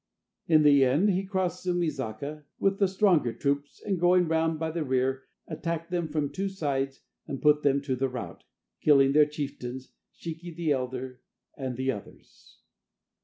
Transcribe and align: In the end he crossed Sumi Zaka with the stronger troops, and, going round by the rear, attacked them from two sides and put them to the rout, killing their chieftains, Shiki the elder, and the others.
In 0.47 0.63
the 0.63 0.83
end 0.83 1.11
he 1.11 1.27
crossed 1.27 1.61
Sumi 1.61 1.85
Zaka 1.89 2.45
with 2.57 2.79
the 2.79 2.87
stronger 2.87 3.31
troops, 3.33 3.79
and, 3.85 3.99
going 3.99 4.27
round 4.27 4.57
by 4.57 4.71
the 4.71 4.83
rear, 4.83 5.25
attacked 5.47 5.91
them 5.91 6.07
from 6.07 6.31
two 6.31 6.49
sides 6.49 7.01
and 7.27 7.39
put 7.39 7.61
them 7.61 7.81
to 7.83 7.95
the 7.95 8.09
rout, 8.09 8.43
killing 8.81 9.11
their 9.11 9.27
chieftains, 9.27 9.91
Shiki 10.11 10.55
the 10.55 10.71
elder, 10.71 11.21
and 11.55 11.77
the 11.77 11.91
others. 11.91 12.61